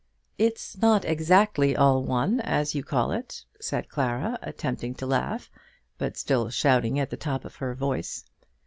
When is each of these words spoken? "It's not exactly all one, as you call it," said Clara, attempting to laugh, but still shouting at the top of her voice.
"It's 0.39 0.75
not 0.79 1.05
exactly 1.05 1.75
all 1.77 2.01
one, 2.01 2.39
as 2.39 2.73
you 2.73 2.83
call 2.83 3.11
it," 3.11 3.45
said 3.59 3.87
Clara, 3.87 4.39
attempting 4.41 4.95
to 4.95 5.05
laugh, 5.05 5.51
but 5.99 6.17
still 6.17 6.49
shouting 6.49 6.97
at 6.99 7.11
the 7.11 7.17
top 7.17 7.45
of 7.45 7.57
her 7.57 7.75
voice. 7.75 8.25